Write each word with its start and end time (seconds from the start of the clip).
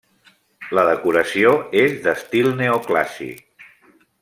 La 0.77 0.85
decoració 0.87 1.51
és 1.83 1.95
d'estil 2.07 2.51
neoclàssic. 2.63 3.47